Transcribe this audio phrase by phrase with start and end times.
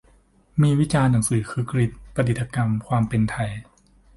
[0.61, 3.49] มีวิจารณ์หนังสือ "คึกฤทธิ์กับประดิษฐกรรม 'ความเป็นไทย'"